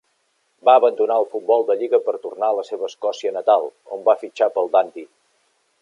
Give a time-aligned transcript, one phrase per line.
[0.69, 4.17] Va abandonar el futbol de lliga per tornar a la seva Escòcia natal, on va
[4.25, 5.11] fitxar pel Dundee.